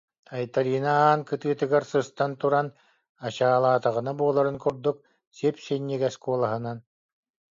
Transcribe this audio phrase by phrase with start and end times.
[0.35, 2.67] Айталина аан кытыытыгар сыстан туран,
[3.25, 4.97] ачаалаатаҕына буоларын курдук,
[5.37, 6.77] сип-синньигэс куолаһынан: